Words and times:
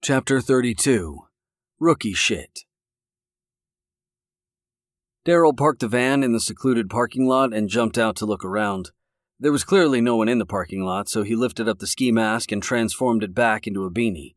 Chapter 0.00 0.40
32 0.40 1.26
Rookie 1.80 2.14
Shit. 2.14 2.60
Daryl 5.26 5.56
parked 5.56 5.80
the 5.80 5.88
van 5.88 6.22
in 6.22 6.32
the 6.32 6.38
secluded 6.38 6.88
parking 6.88 7.26
lot 7.26 7.52
and 7.52 7.68
jumped 7.68 7.98
out 7.98 8.14
to 8.16 8.24
look 8.24 8.44
around. 8.44 8.92
There 9.40 9.50
was 9.50 9.64
clearly 9.64 10.00
no 10.00 10.14
one 10.14 10.28
in 10.28 10.38
the 10.38 10.46
parking 10.46 10.84
lot, 10.84 11.08
so 11.08 11.24
he 11.24 11.34
lifted 11.34 11.68
up 11.68 11.80
the 11.80 11.86
ski 11.88 12.12
mask 12.12 12.52
and 12.52 12.62
transformed 12.62 13.24
it 13.24 13.34
back 13.34 13.66
into 13.66 13.84
a 13.84 13.90
beanie. 13.90 14.36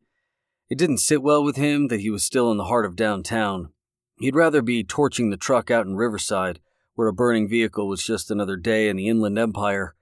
It 0.68 0.78
didn't 0.78 0.98
sit 0.98 1.22
well 1.22 1.44
with 1.44 1.54
him 1.54 1.86
that 1.88 2.00
he 2.00 2.10
was 2.10 2.24
still 2.24 2.50
in 2.50 2.58
the 2.58 2.64
heart 2.64 2.84
of 2.84 2.96
downtown. 2.96 3.72
He'd 4.18 4.34
rather 4.34 4.62
be 4.62 4.82
torching 4.82 5.30
the 5.30 5.36
truck 5.36 5.70
out 5.70 5.86
in 5.86 5.94
Riverside, 5.94 6.58
where 6.96 7.08
a 7.08 7.14
burning 7.14 7.48
vehicle 7.48 7.86
was 7.86 8.04
just 8.04 8.32
another 8.32 8.56
day 8.56 8.88
in 8.88 8.96
the 8.96 9.08
Inland 9.08 9.38
Empire. 9.38 9.94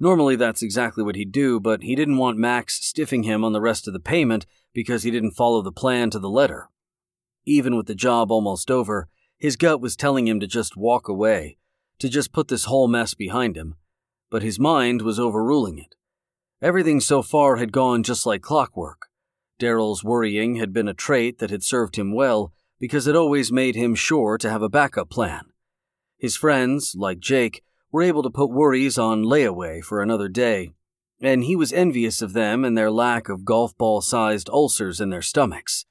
Normally, 0.00 0.34
that's 0.34 0.62
exactly 0.62 1.04
what 1.04 1.16
he'd 1.16 1.32
do, 1.32 1.60
but 1.60 1.84
he 1.84 1.94
didn't 1.94 2.18
want 2.18 2.36
Max 2.36 2.80
stiffing 2.80 3.22
him 3.22 3.44
on 3.44 3.52
the 3.52 3.60
rest 3.60 3.86
of 3.86 3.92
the 3.92 4.00
payment 4.00 4.44
because 4.72 5.02
he 5.02 5.10
didn't 5.10 5.32
follow 5.32 5.62
the 5.62 5.72
plan 5.72 6.10
to 6.10 6.18
the 6.18 6.30
letter. 6.30 6.68
Even 7.44 7.76
with 7.76 7.86
the 7.86 7.94
job 7.94 8.30
almost 8.30 8.70
over, 8.70 9.08
his 9.38 9.56
gut 9.56 9.80
was 9.80 9.96
telling 9.96 10.26
him 10.26 10.40
to 10.40 10.46
just 10.46 10.76
walk 10.76 11.08
away, 11.08 11.58
to 11.98 12.08
just 12.08 12.32
put 12.32 12.48
this 12.48 12.64
whole 12.64 12.88
mess 12.88 13.14
behind 13.14 13.56
him, 13.56 13.76
but 14.30 14.42
his 14.42 14.58
mind 14.58 15.02
was 15.02 15.18
overruling 15.18 15.78
it. 15.78 15.94
Everything 16.60 17.00
so 17.00 17.22
far 17.22 17.56
had 17.56 17.72
gone 17.72 18.02
just 18.02 18.26
like 18.26 18.42
clockwork. 18.42 19.08
Daryl's 19.60 20.04
worrying 20.04 20.56
had 20.56 20.72
been 20.72 20.88
a 20.88 20.94
trait 20.94 21.38
that 21.38 21.50
had 21.50 21.62
served 21.62 21.96
him 21.96 22.12
well 22.12 22.52
because 22.80 23.06
it 23.06 23.16
always 23.16 23.50
made 23.50 23.74
him 23.74 23.94
sure 23.94 24.38
to 24.38 24.50
have 24.50 24.62
a 24.62 24.68
backup 24.68 25.10
plan. 25.10 25.46
His 26.18 26.36
friends, 26.36 26.94
like 26.96 27.20
Jake, 27.20 27.62
were 27.90 28.02
able 28.02 28.22
to 28.22 28.30
put 28.30 28.50
worries 28.50 28.98
on 28.98 29.24
layaway 29.24 29.82
for 29.82 30.02
another 30.02 30.28
day, 30.28 30.72
and 31.20 31.44
he 31.44 31.56
was 31.56 31.72
envious 31.72 32.22
of 32.22 32.32
them 32.32 32.64
and 32.64 32.76
their 32.76 32.90
lack 32.90 33.28
of 33.28 33.44
golf 33.44 33.76
ball 33.76 34.00
sized 34.00 34.48
ulcers 34.50 35.00
in 35.00 35.10
their 35.10 35.22
stomachs. 35.22 35.84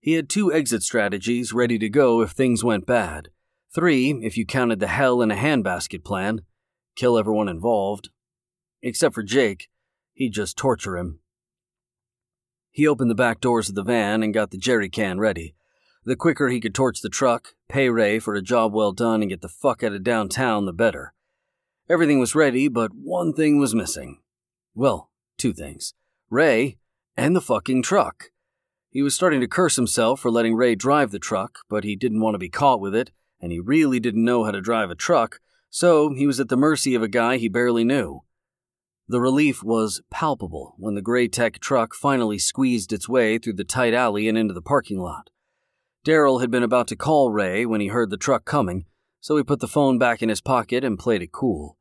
He 0.00 0.14
had 0.14 0.28
two 0.28 0.52
exit 0.52 0.82
strategies 0.82 1.52
ready 1.52 1.78
to 1.78 1.88
go 1.88 2.20
if 2.22 2.30
things 2.30 2.64
went 2.64 2.86
bad, 2.86 3.28
three 3.72 4.10
if 4.22 4.36
you 4.36 4.46
counted 4.46 4.80
the 4.80 4.86
hell 4.86 5.22
in 5.22 5.30
a 5.30 5.36
handbasket 5.36 6.04
plan 6.04 6.40
kill 7.00 7.18
everyone 7.18 7.48
involved. 7.48 8.10
Except 8.82 9.14
for 9.14 9.22
Jake, 9.22 9.68
he'd 10.12 10.34
just 10.34 10.56
torture 10.56 10.96
him. 10.96 11.20
He 12.70 12.86
opened 12.86 13.10
the 13.10 13.14
back 13.14 13.40
doors 13.40 13.68
of 13.68 13.74
the 13.74 13.82
van 13.82 14.22
and 14.22 14.34
got 14.34 14.50
the 14.50 14.58
jerry 14.58 14.88
can 14.88 15.18
ready. 15.18 15.54
The 16.04 16.16
quicker 16.16 16.48
he 16.48 16.60
could 16.60 16.74
torch 16.74 17.00
the 17.00 17.08
truck, 17.08 17.54
pay 17.68 17.88
Ray 17.88 18.18
for 18.18 18.34
a 18.34 18.42
job 18.42 18.72
well 18.72 18.92
done, 18.92 19.22
and 19.22 19.30
get 19.30 19.40
the 19.40 19.48
fuck 19.48 19.82
out 19.82 19.92
of 19.92 20.04
downtown, 20.04 20.66
the 20.66 20.72
better. 20.72 21.14
Everything 21.88 22.20
was 22.20 22.34
ready, 22.34 22.68
but 22.68 22.92
one 22.94 23.32
thing 23.32 23.58
was 23.58 23.74
missing. 23.74 24.20
Well, 24.74 25.10
two 25.36 25.52
things 25.52 25.94
Ray 26.30 26.78
and 27.16 27.34
the 27.34 27.40
fucking 27.40 27.82
truck. 27.82 28.30
He 28.90 29.02
was 29.02 29.14
starting 29.14 29.40
to 29.40 29.48
curse 29.48 29.76
himself 29.76 30.20
for 30.20 30.30
letting 30.30 30.54
Ray 30.54 30.74
drive 30.74 31.10
the 31.10 31.18
truck, 31.18 31.60
but 31.68 31.84
he 31.84 31.94
didn't 31.94 32.20
want 32.20 32.34
to 32.34 32.38
be 32.38 32.48
caught 32.48 32.80
with 32.80 32.94
it, 32.94 33.12
and 33.40 33.52
he 33.52 33.60
really 33.60 34.00
didn't 34.00 34.24
know 34.24 34.44
how 34.44 34.50
to 34.50 34.60
drive 34.60 34.90
a 34.90 34.96
truck, 34.96 35.40
so 35.70 36.12
he 36.12 36.26
was 36.26 36.40
at 36.40 36.48
the 36.48 36.56
mercy 36.56 36.94
of 36.94 37.02
a 37.02 37.08
guy 37.08 37.36
he 37.36 37.48
barely 37.48 37.84
knew. 37.84 38.22
The 39.06 39.20
relief 39.20 39.62
was 39.62 40.02
palpable 40.10 40.74
when 40.76 40.94
the 40.94 41.02
Graytech 41.02 41.58
truck 41.58 41.94
finally 41.94 42.38
squeezed 42.38 42.92
its 42.92 43.08
way 43.08 43.38
through 43.38 43.54
the 43.54 43.64
tight 43.64 43.94
alley 43.94 44.28
and 44.28 44.38
into 44.38 44.54
the 44.54 44.62
parking 44.62 45.00
lot. 45.00 45.30
Daryl 46.04 46.40
had 46.40 46.50
been 46.50 46.62
about 46.62 46.88
to 46.88 46.96
call 46.96 47.30
Ray 47.30 47.66
when 47.66 47.80
he 47.80 47.88
heard 47.88 48.10
the 48.10 48.16
truck 48.16 48.44
coming, 48.44 48.86
so 49.20 49.36
he 49.36 49.42
put 49.42 49.60
the 49.60 49.68
phone 49.68 49.98
back 49.98 50.22
in 50.22 50.28
his 50.28 50.40
pocket 50.40 50.84
and 50.84 50.98
played 50.98 51.22
it 51.22 51.32
cool. 51.32 51.76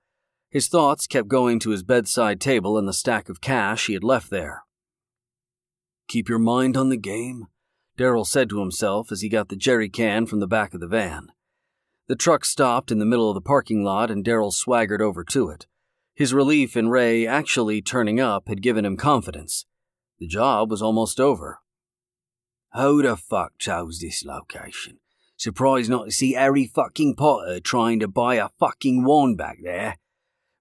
His 0.50 0.68
thoughts 0.68 1.06
kept 1.06 1.28
going 1.28 1.60
to 1.60 1.70
his 1.70 1.84
bedside 1.84 2.42
table 2.42 2.78
and 2.78 2.88
the 2.88 2.94
stack 2.94 3.30
of 3.30 3.42
cash 3.42 3.88
he 3.88 3.94
had 3.94 4.04
left 4.04 4.30
there. 4.30 4.64
Keep 6.08 6.28
your 6.28 6.40
mind 6.40 6.76
on 6.76 6.90
the 6.90 6.98
game, 6.98 7.48
Daryl 7.98 8.26
said 8.26 8.50
to 8.50 8.60
himself 8.60 9.12
as 9.12 9.22
he 9.22 9.30
got 9.30 9.50
the 9.50 9.56
jerry 9.56 9.90
can 9.90 10.26
from 10.26 10.40
the 10.40 10.48
back 10.48 10.74
of 10.74 10.80
the 10.80 10.88
van. 10.88 11.28
The 12.08 12.16
truck 12.16 12.44
stopped 12.46 12.92
in 12.92 12.98
the 12.98 13.06
middle 13.06 13.30
of 13.30 13.36
the 13.36 13.42
parking 13.42 13.84
lot 13.84 14.10
and 14.10 14.26
Daryl 14.26 14.52
swaggered 14.52 15.02
over 15.02 15.24
to 15.26 15.50
it. 15.50 15.68
His 16.16 16.34
relief 16.34 16.76
in 16.76 16.90
Ray 16.90 17.28
actually 17.28 17.84
turning 17.84 18.20
up 18.20 18.48
had 18.48 18.64
given 18.64 18.84
him 18.84 18.98
confidence. 18.98 19.66
The 20.18 20.28
job 20.28 20.72
was 20.72 20.82
almost 20.82 21.20
over. 21.20 21.60
Who 22.74 23.04
the 23.04 23.16
fuck 23.16 23.54
chose 23.60 24.00
this 24.00 24.26
location? 24.26 25.00
Surprised 25.38 25.90
not 25.90 26.06
to 26.06 26.12
see 26.12 26.34
Harry 26.34 26.66
fucking 26.66 27.16
Potter 27.16 27.60
trying 27.60 28.00
to 28.00 28.08
buy 28.08 28.36
a 28.36 28.50
fucking 28.60 29.04
wand 29.06 29.38
back 29.38 29.60
there, 29.64 29.98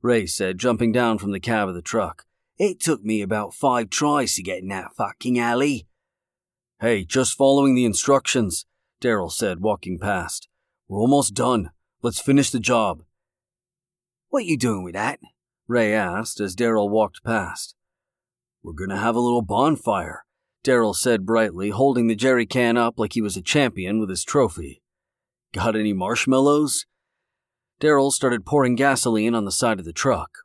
Ray 0.03 0.27
said, 0.27 0.59
jumping 0.59 0.93
down 0.93 1.19
from 1.19 1.33
the 1.33 1.41
cab 1.41 1.69
of 1.69 1.75
the 1.75 1.83
truck. 1.83 2.25
It 2.59 2.81
took 2.81 3.03
me 3.03 3.23
about 3.23 3.55
five 3.55 3.91
tries 3.91 4.35
to 4.35 4.43
get 4.43 4.63
in 4.63 4.69
that 4.69 4.95
fucking 4.97 5.39
alley. 5.39 5.87
Hey, 6.81 7.05
just 7.05 7.37
following 7.37 7.75
the 7.75 7.85
instructions, 7.85 8.67
Daryl 9.01 9.31
said, 9.31 9.61
walking 9.61 9.99
past. 9.99 10.49
We're 10.89 11.01
almost 11.01 11.35
done. 11.35 11.71
Let's 12.03 12.21
finish 12.21 12.51
the 12.51 12.61
job. 12.61 13.03
What 14.29 14.45
you 14.45 14.57
doing 14.57 14.85
with 14.85 14.95
that? 14.95 15.19
Ray 15.67 15.93
asked 15.93 16.41
as 16.41 16.57
Daryl 16.57 16.89
walked 16.89 17.25
past. 17.25 17.75
We're 18.63 18.73
gonna 18.73 18.99
have 18.99 19.17
a 19.17 19.21
little 19.21 19.43
bonfire, 19.43 20.25
Daryl 20.65 20.95
said 20.95 21.27
brightly, 21.27 21.71
holding 21.71 22.09
the 22.09 22.15
jerry 22.15 22.47
can 22.47 22.77
up 22.77 22.99
like 22.99 23.15
he 23.15 23.23
was 23.23 23.37
a 23.37 23.43
champion 23.43 24.01
with 24.01 24.11
his 24.11 24.25
trophy. 24.25 24.83
Got 25.53 25.77
any 25.77 25.93
marshmallows? 25.93 26.87
Daryl 27.81 28.13
started 28.13 28.45
pouring 28.45 28.75
gasoline 28.75 29.35
on 29.35 29.45
the 29.45 29.53
side 29.53 29.79
of 29.79 29.85
the 29.85 29.93
truck. 29.93 30.39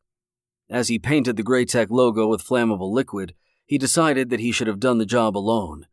As 0.70 0.88
he 0.88 1.00
painted 1.00 1.36
the 1.36 1.44
Graytech 1.44 1.90
logo 1.90 2.28
with 2.28 2.44
flammable 2.44 2.92
liquid, 2.92 3.34
he 3.66 3.78
decided 3.78 4.30
that 4.30 4.40
he 4.40 4.52
should 4.52 4.68
have 4.68 4.80
done 4.80 4.98
the 4.98 5.06
job 5.06 5.38
alone. 5.38 5.88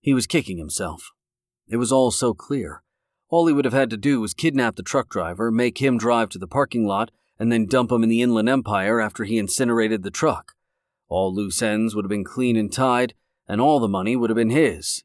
He 0.00 0.14
was 0.14 0.26
kicking 0.26 0.58
himself. 0.58 1.12
It 1.68 1.76
was 1.76 1.92
all 1.92 2.10
so 2.10 2.34
clear. 2.34 2.82
All 3.28 3.46
he 3.46 3.52
would 3.52 3.64
have 3.64 3.72
had 3.72 3.90
to 3.90 3.96
do 3.96 4.20
was 4.20 4.34
kidnap 4.34 4.76
the 4.76 4.82
truck 4.82 5.08
driver, 5.08 5.50
make 5.50 5.80
him 5.80 5.98
drive 5.98 6.28
to 6.30 6.38
the 6.38 6.48
parking 6.48 6.86
lot, 6.86 7.10
and 7.38 7.50
then 7.50 7.66
dump 7.66 7.90
him 7.90 8.02
in 8.02 8.08
the 8.08 8.20
Inland 8.20 8.48
Empire 8.48 9.00
after 9.00 9.24
he 9.24 9.38
incinerated 9.38 10.02
the 10.02 10.10
truck. 10.10 10.52
All 11.08 11.34
loose 11.34 11.62
ends 11.62 11.94
would 11.94 12.04
have 12.04 12.10
been 12.10 12.24
clean 12.24 12.56
and 12.56 12.72
tied, 12.72 13.14
and 13.48 13.60
all 13.60 13.80
the 13.80 13.88
money 13.88 14.16
would 14.16 14.30
have 14.30 14.36
been 14.36 14.50
his. 14.50 15.04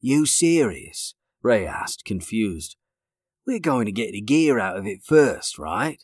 You 0.00 0.26
serious? 0.26 1.14
Ray 1.42 1.66
asked, 1.66 2.04
confused. 2.04 2.76
We're 3.46 3.58
going 3.58 3.86
to 3.86 3.92
get 3.92 4.12
the 4.12 4.20
gear 4.20 4.58
out 4.58 4.76
of 4.76 4.86
it 4.86 5.02
first, 5.02 5.58
right? 5.58 6.02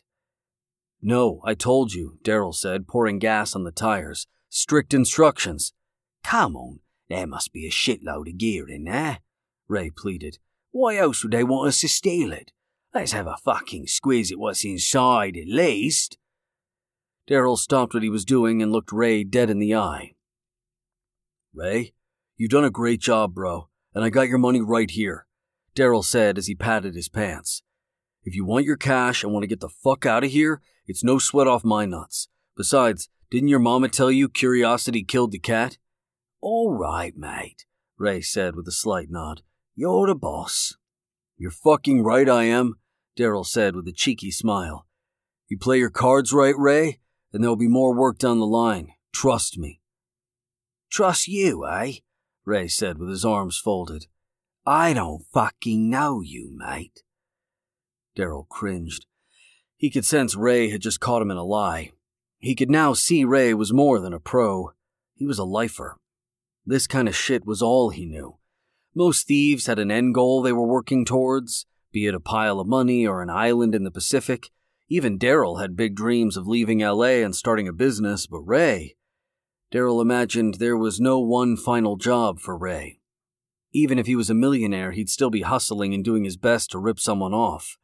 No, 1.01 1.41
I 1.45 1.53
told 1.53 1.93
you, 1.93 2.19
Daryl 2.23 2.53
said, 2.53 2.87
pouring 2.87 3.19
gas 3.19 3.55
on 3.55 3.63
the 3.63 3.71
tires. 3.71 4.27
Strict 4.49 4.93
instructions. 4.93 5.73
Come 6.23 6.55
on, 6.55 6.79
there 7.07 7.27
must 7.27 7.53
be 7.53 7.65
a 7.65 7.71
shitload 7.71 8.27
of 8.27 8.37
gear 8.37 8.67
in 8.67 8.83
there, 8.83 9.19
Ray 9.67 9.89
pleaded. 9.89 10.39
Why 10.71 10.97
else 10.97 11.23
would 11.23 11.31
they 11.31 11.43
want 11.43 11.69
us 11.69 11.79
to 11.81 11.87
steal 11.87 12.33
it? 12.33 12.51
Let's 12.93 13.13
have 13.13 13.27
a 13.27 13.37
fucking 13.37 13.87
squeeze 13.87 14.31
at 14.31 14.39
what's 14.39 14.65
inside, 14.65 15.37
at 15.37 15.47
least. 15.47 16.17
Daryl 17.29 17.57
stopped 17.57 17.93
what 17.93 18.03
he 18.03 18.09
was 18.09 18.25
doing 18.25 18.61
and 18.61 18.71
looked 18.71 18.91
Ray 18.91 19.23
dead 19.23 19.49
in 19.49 19.59
the 19.59 19.75
eye. 19.75 20.13
Ray, 21.53 21.93
you've 22.35 22.51
done 22.51 22.65
a 22.65 22.71
great 22.71 22.99
job, 22.99 23.33
bro, 23.33 23.69
and 23.93 24.03
I 24.03 24.09
got 24.09 24.27
your 24.27 24.39
money 24.39 24.61
right 24.61 24.89
here, 24.89 25.27
Daryl 25.79 26.03
said 26.03 26.37
as 26.37 26.47
he 26.47 26.55
patted 26.55 26.93
his 26.93 27.07
pants. 27.07 27.63
If 28.25 28.35
you 28.35 28.43
want 28.43 28.65
your 28.65 28.75
cash 28.75 29.23
and 29.23 29.31
want 29.31 29.43
to 29.43 29.47
get 29.47 29.61
the 29.61 29.69
fuck 29.69 30.05
out 30.05 30.25
of 30.25 30.31
here, 30.31 30.61
it's 30.85 31.05
no 31.05 31.19
sweat 31.19 31.47
off 31.47 31.63
my 31.63 31.85
nuts. 31.85 32.27
Besides, 32.57 33.07
didn't 33.31 33.47
your 33.47 33.59
mama 33.59 33.87
tell 33.87 34.11
you 34.11 34.27
curiosity 34.27 35.05
killed 35.05 35.31
the 35.31 35.39
cat? 35.39 35.77
All 36.41 36.73
right, 36.73 37.15
mate, 37.15 37.65
Ray 37.97 38.19
said 38.19 38.57
with 38.57 38.67
a 38.67 38.73
slight 38.73 39.09
nod. 39.09 39.41
You're 39.73 40.07
the 40.07 40.15
boss. 40.15 40.75
You're 41.37 41.49
fucking 41.49 42.03
right 42.03 42.27
I 42.27 42.43
am, 42.43 42.75
Daryl 43.17 43.45
said 43.45 43.73
with 43.73 43.87
a 43.87 43.93
cheeky 43.93 44.31
smile. 44.31 44.85
You 45.47 45.57
play 45.57 45.77
your 45.77 45.89
cards 45.89 46.33
right, 46.33 46.55
Ray, 46.57 46.99
and 47.31 47.41
there'll 47.41 47.55
be 47.55 47.69
more 47.69 47.95
work 47.95 48.17
down 48.17 48.39
the 48.39 48.45
line. 48.45 48.89
Trust 49.13 49.57
me. 49.57 49.79
Trust 50.91 51.29
you, 51.29 51.65
eh? 51.65 51.99
Ray 52.43 52.67
said 52.67 52.97
with 52.97 53.09
his 53.09 53.23
arms 53.23 53.57
folded. 53.57 54.07
I 54.71 54.93
don't 54.93 55.25
fucking 55.33 55.89
know 55.89 56.21
you, 56.21 56.51
mate. 56.55 57.01
Daryl 58.15 58.47
cringed. 58.47 59.07
He 59.75 59.89
could 59.89 60.05
sense 60.05 60.35
Ray 60.35 60.69
had 60.69 60.83
just 60.83 60.99
caught 60.99 61.23
him 61.23 61.31
in 61.31 61.37
a 61.37 61.43
lie. 61.43 61.89
He 62.37 62.53
could 62.53 62.69
now 62.69 62.93
see 62.93 63.25
Ray 63.25 63.55
was 63.55 63.73
more 63.73 63.99
than 63.99 64.13
a 64.13 64.19
pro. 64.19 64.73
He 65.15 65.25
was 65.25 65.39
a 65.39 65.43
lifer. 65.43 65.97
This 66.67 66.85
kind 66.85 67.07
of 67.07 67.15
shit 67.15 67.47
was 67.47 67.63
all 67.63 67.89
he 67.89 68.05
knew. 68.05 68.37
Most 68.93 69.25
thieves 69.25 69.65
had 69.65 69.79
an 69.79 69.89
end 69.89 70.13
goal 70.13 70.43
they 70.43 70.53
were 70.53 70.67
working 70.67 71.03
towards, 71.03 71.65
be 71.91 72.05
it 72.05 72.13
a 72.13 72.19
pile 72.19 72.59
of 72.59 72.67
money 72.67 73.07
or 73.07 73.23
an 73.23 73.29
island 73.31 73.73
in 73.73 73.85
the 73.85 73.89
Pacific. 73.89 74.51
Even 74.87 75.17
Daryl 75.17 75.59
had 75.59 75.75
big 75.75 75.95
dreams 75.95 76.37
of 76.37 76.45
leaving 76.45 76.81
LA 76.81 77.23
and 77.25 77.35
starting 77.35 77.67
a 77.67 77.73
business, 77.73 78.27
but 78.27 78.41
Ray. 78.41 78.97
Daryl 79.73 79.99
imagined 79.99 80.55
there 80.59 80.77
was 80.77 80.99
no 80.99 81.17
one 81.17 81.57
final 81.57 81.95
job 81.95 82.39
for 82.39 82.55
Ray. 82.55 82.98
Even 83.71 83.99
if 83.99 84.07
he 84.07 84.15
was 84.15 84.29
a 84.29 84.35
millionaire, 84.35 84.91
he'd 84.91 85.09
still 85.09 85.29
be 85.29 85.41
hustling 85.41 85.93
and 85.93 86.03
doing 86.03 86.23
his 86.23 86.37
best 86.37 86.71
to 86.71 86.79
rip 86.79 86.99
someone 86.99 87.33
off. 87.33 87.77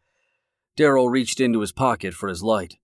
Daryl 0.77 1.11
reached 1.11 1.39
into 1.39 1.61
his 1.61 1.71
pocket 1.71 2.13
for 2.13 2.27
his 2.27 2.43
light. 2.43 2.77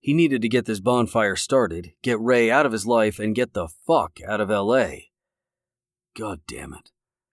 He 0.00 0.14
needed 0.14 0.42
to 0.42 0.48
get 0.48 0.66
this 0.66 0.80
bonfire 0.80 1.36
started, 1.36 1.92
get 2.02 2.20
Ray 2.20 2.50
out 2.50 2.66
of 2.66 2.72
his 2.72 2.86
life, 2.86 3.18
and 3.18 3.34
get 3.34 3.52
the 3.52 3.68
fuck 3.86 4.18
out 4.26 4.40
of 4.40 4.50
LA. 4.50 4.88
God 6.16 6.40
damn 6.48 6.72
it, 6.72 6.90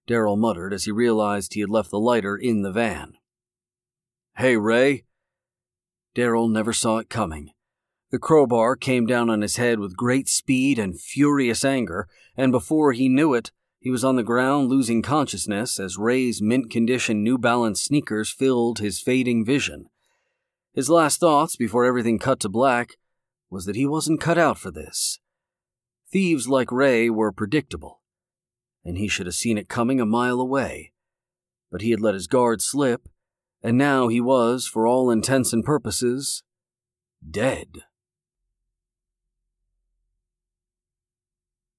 Daryl 0.07 0.37
muttered 0.37 0.73
as 0.73 0.85
he 0.85 0.91
realized 0.91 1.53
he 1.53 1.61
had 1.61 1.69
left 1.69 1.89
the 1.91 1.99
lighter 1.99 2.35
in 2.35 2.61
the 2.61 2.71
van. 2.71 3.13
Hey, 4.37 4.57
Ray. 4.57 5.05
Daryl 6.15 6.51
never 6.51 6.73
saw 6.73 6.97
it 6.97 7.09
coming. 7.09 7.51
The 8.11 8.19
crowbar 8.19 8.75
came 8.75 9.05
down 9.05 9.29
on 9.29 9.41
his 9.41 9.55
head 9.55 9.79
with 9.79 9.97
great 9.97 10.27
speed 10.27 10.77
and 10.77 10.99
furious 10.99 11.63
anger, 11.63 12.07
and 12.35 12.51
before 12.51 12.91
he 12.91 13.09
knew 13.09 13.33
it, 13.33 13.51
he 13.83 13.91
was 13.91 14.06
on 14.06 14.15
the 14.15 14.24
ground 14.24 14.69
losing 14.69 15.01
consciousness 15.01 15.77
as 15.77 15.97
Ray's 15.97 16.41
mint 16.41 16.71
condition 16.71 17.21
New 17.21 17.38
Balance 17.38 17.81
sneakers 17.81 18.30
filled 18.30 18.80
his 18.80 19.01
fading 19.01 19.44
vision. 19.44 19.89
His 20.74 20.89
last 20.89 21.19
thoughts 21.19 21.57
before 21.57 21.83
everything 21.83 22.18
cut 22.18 22.39
to 22.39 22.50
black 22.50 22.95
was 23.50 23.65
that 23.65 23.75
he 23.75 23.85
wasn't 23.85 24.21
cut 24.21 24.38
out 24.38 24.57
for 24.57 24.71
this. 24.71 25.19
Thieves 26.09 26.47
like 26.47 26.71
Ray 26.71 27.09
were 27.09 27.33
predictable, 27.33 28.00
and 28.85 28.97
he 28.97 29.09
should 29.09 29.25
have 29.25 29.35
seen 29.35 29.57
it 29.57 29.68
coming 29.68 30.00
a 30.00 30.06
mile 30.06 30.39
away. 30.39 30.94
But 31.69 31.81
he 31.81 31.91
had 31.91 32.00
let 32.00 32.13
his 32.13 32.27
guard 32.27 32.62
slip, 32.62 33.09
and 33.62 33.77
now 33.77 34.07
he 34.07 34.21
was, 34.21 34.65
for 34.65 34.88
all 34.88 35.12
intents 35.12 35.51
and 35.51 35.62
purposes, 35.62 36.41
dead. 37.29 37.79